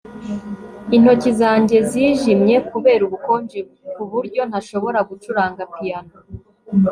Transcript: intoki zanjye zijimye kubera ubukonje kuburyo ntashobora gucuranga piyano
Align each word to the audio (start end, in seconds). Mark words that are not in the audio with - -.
intoki 0.95 1.31
zanjye 1.41 1.77
zijimye 1.89 2.55
kubera 2.69 3.01
ubukonje 3.07 3.59
kuburyo 3.93 4.41
ntashobora 4.49 4.99
gucuranga 5.09 5.61
piyano 5.73 6.15